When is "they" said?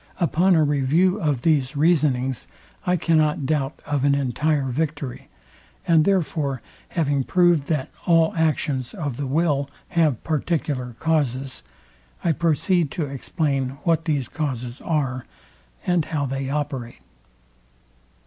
16.25-16.49